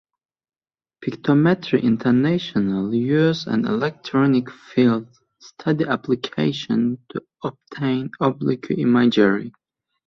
Pictometry 1.05 1.83
International 1.83 2.91
uses 2.91 3.45
an 3.45 3.67
electronic 3.67 4.49
field 4.49 5.07
study 5.37 5.85
application 5.85 6.97
to 7.09 7.21
obtain 7.43 8.09
oblique 8.19 8.71
imagery. 8.71 9.53